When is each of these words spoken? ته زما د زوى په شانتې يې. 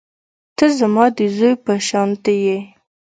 ته 0.57 0.65
زما 0.79 1.05
د 1.17 1.19
زوى 1.35 1.51
په 1.63 1.73
شانتې 1.87 2.35
يې. 2.45 2.59